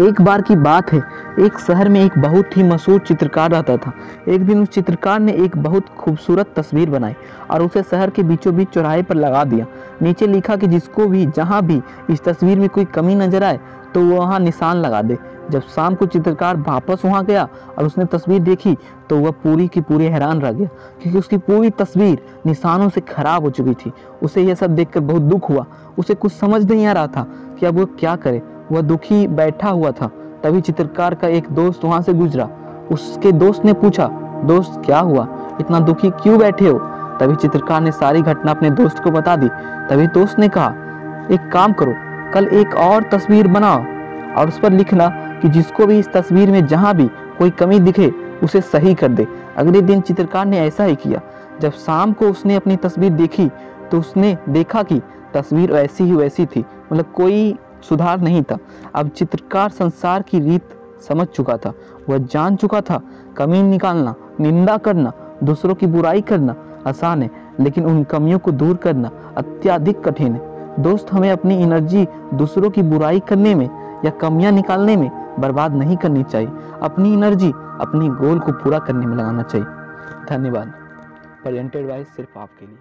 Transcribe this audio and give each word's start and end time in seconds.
एक 0.00 0.20
बार 0.20 0.42
की 0.42 0.54
बात 0.56 0.92
है, 0.92 0.98
एक 1.40 1.58
शहर 1.60 1.88
में 1.88 2.00
एक 2.00 2.16
बहुत 2.18 2.56
ही 2.56 2.62
मशहूर 2.62 3.00
चित्रकार 3.00 3.50
रहता 3.50 3.76
था। 3.76 3.92
एक 4.28 4.44
दिन 4.46 4.62
उस 4.62 4.68
चित्रकार 4.68 5.18
ने 5.20 5.32
एक 5.34 5.56
बहुत 5.58 5.88
खूबसूरत 5.98 6.52
तस्वीर 6.56 6.90
बनाई 6.90 7.14
और 7.50 7.62
उसे 7.62 7.82
शहर 7.82 8.10
के 8.10 8.22
बीचों 8.22 8.54
बीच 8.56 8.68
चौराहे 8.68 9.02
पर 9.02 9.16
लगा 9.16 9.42
दिया। 9.44 9.66
नीचे 10.02 10.26
लिखा 10.26 10.56
कि 10.56 10.66
जिसको 10.66 11.06
भी, 11.06 11.24
जहाँ 11.26 11.62
भी 11.62 11.80
इस 12.10 12.24
तस्वीर 12.24 12.58
में 12.58 12.68
कोई 12.68 12.84
कमी 12.86 13.14
नज़र 13.14 13.44
आए 13.44 13.60
तो 13.94 14.00
वो 14.02 14.16
वहाँ 14.16 14.38
निशान 14.40 14.76
लगा 14.76 15.02
दे। 15.02 15.18
जब 15.50 15.62
शाम 15.66 15.94
को 15.94 16.06
चित्रकार 16.06 16.56
वापस 16.58 17.04
वहाँ 17.04 17.24
गया 17.24 17.48
और 17.78 17.86
उसने 17.86 18.04
तस्वीर 18.06 18.40
देखी 18.42 18.76
तो 19.10 19.18
वह 19.18 19.30
पूरी 19.42 19.66
की 19.68 19.80
पूरी 19.82 20.06
हैरान 20.06 20.40
रह 20.40 20.52
गया, 20.52 20.68
क्योंकि 21.02 21.18
उसकी 21.18 21.36
पूरी 21.38 21.70
तस्वीर 21.72 22.22
निशानों 22.46 22.88
से 22.88 23.00
खराब 23.02 23.44
हो 23.44 23.50
चुकी 23.50 23.74
थी। 23.74 23.92
उसे 24.22 24.42
यह 24.42 24.54
सब 24.54 24.74
देखकर 24.74 25.00
बहुत 25.02 25.22
दुख 25.22 25.50
हुआ। 25.50 25.66
उसे 25.98 26.14
कुछ 26.14 26.32
समझ 26.32 26.64
नहीं 26.64 26.86
आ 26.86 26.92
रहा 26.92 27.06
था 27.06 27.26
कि 27.60 27.66
अब 27.66 27.78
वो 27.78 27.86
क्या 27.98 28.16
करे। 28.16 28.42
वह 28.72 28.80
दुखी 28.80 29.26
बैठा 29.26 29.68
हुआ 29.68 29.90
था। 29.90 30.10
तभी 30.42 30.60
चित्रकार 30.60 31.14
का 31.14 31.28
एक 31.28 31.50
दोस्त 31.50 31.84
वहाँ 31.84 32.00
से 32.02 32.12
गुजरा। 32.14 32.48
उसके 32.92 33.32
दोस्त 33.32 33.64
ने 33.64 33.72
पूछा, 33.72 34.06
दोस्त, 34.44 34.80
क्या 34.84 34.98
हुआ? 34.98 35.26
इतना 35.60 35.80
दुखी 35.80 36.10
क्यों 36.12 36.38
बैठे 36.38 36.68
हो? 36.68 36.78
तभी 37.20 37.36
चित्रकार 37.36 37.80
ने 37.80 37.92
सारी 37.92 38.22
घटना 38.22 38.50
अपने 38.50 38.70
दोस्त 38.70 39.02
को 39.04 39.10
बता 39.10 39.36
दी। 39.36 39.48
तभी 39.90 40.06
दोस्त 40.06 40.38
ने 40.38 40.48
कहा, 40.48 40.68
एक 41.30 41.50
काम 41.52 41.72
करो, 41.72 41.94
कल 42.34 42.48
एक 42.48 42.74
और 42.74 43.02
तस्वीर 43.02 43.48
बनाओ। 43.48 43.82
और 44.36 44.48
उस 44.48 44.58
पर 44.58 44.72
लिखना 44.72 45.08
कि 45.42 45.48
जिसको 45.48 45.86
भी 45.86 45.98
इस 45.98 46.12
तस्वीर 46.12 46.50
में 46.50 46.66
जहाँ 46.66 46.94
भी 46.94 47.06
कोई 47.38 47.50
कमी 47.50 47.78
दिखे, 47.80 48.12
उसे 48.42 48.60
सही 48.60 48.94
कर 48.94 49.08
दे। 49.08 49.26
अगले 49.56 49.80
दिन 49.80 50.00
चित्रकार 50.00 50.46
ने 50.46 50.58
ऐसा 50.58 50.84
ही 50.84 50.94
किया। 50.96 51.20
जब 51.60 51.72
शाम 51.72 52.12
को 52.12 52.26
उसने 52.26 52.54
अपनी 52.54 52.76
तस्वीर 52.76 53.12
देखी 53.12 53.50
तो 53.90 53.98
उसने 53.98 54.36
देखा 54.48 54.82
कि 54.82 55.00
तस्वीर 55.34 55.72
वैसी 55.72 56.04
ही 56.04 56.12
वैसी 56.12 56.46
थी। 56.46 56.60
मतलब 56.60 57.12
कोई 57.14 57.56
सुधार 57.82 58.20
नहीं 58.20 58.42
था। 58.42 58.58
अब 58.94 59.08
चित्रकार 59.08 59.68
संसार 59.68 60.22
की 60.22 60.40
रीत 60.40 60.64
समझ 61.08 61.26
चुका 61.26 61.56
था। 61.56 61.74
वह 62.08 62.18
जान 62.18 62.56
चुका 62.56 62.80
था 62.80 63.00
कमी 63.36 63.62
निकालना, 63.62 64.14
निंदा 64.40 64.76
करना, 64.76 65.12
दूसरों 65.44 65.74
की 65.74 65.86
बुराई 65.86 66.20
करना 66.20 66.54
आसान 66.86 67.22
है, 67.22 67.30
लेकिन 67.60 67.84
उन 67.84 68.04
कमियों 68.04 68.38
को 68.38 68.50
दूर 68.50 68.76
करना 68.76 69.10
अत्याधिक 69.36 70.00
कठिन 70.00 70.34
है। 70.34 70.52
दोस्त 70.82 71.06
हमें 71.12 71.30
अपनी 71.30 71.62
एनर्जी 71.62 72.08
दूसरों 72.34 72.70
की 72.70 72.82
बुराई 72.82 73.20
करने 73.20 73.54
में 73.54 73.70
या 74.04 74.10
कमियाँ 74.10 74.52
निकालने 74.52 74.96
में 74.96 75.36
बर्बाद 75.40 75.74
नहीं 75.74 75.96
करनी 75.96 76.22
चाहिए। 76.22 76.48
अपनी 76.82 77.12
एनर्जी, 77.12 77.52
अपनी 77.80 78.08
गोल 78.08 78.38
को 78.38 78.52
पूरा 78.52 78.78
करने 78.78 79.06
में 79.06 79.16
लगाना 79.16 79.42
चाहिए। 79.42 79.66
धन्यवाद। 80.30 80.72
प्रेजेंटेड 81.42 81.88
बाय 81.88 82.04
सिर्फ़ 82.04 82.38
आपके 82.38 82.66
लिए। 82.66 82.78